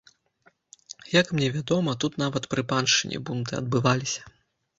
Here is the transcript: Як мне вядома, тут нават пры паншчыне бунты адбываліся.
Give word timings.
Як 1.19 1.29
мне 1.39 1.49
вядома, 1.57 1.93
тут 2.05 2.17
нават 2.23 2.49
пры 2.55 2.65
паншчыне 2.73 3.17
бунты 3.29 3.53
адбываліся. 3.61 4.21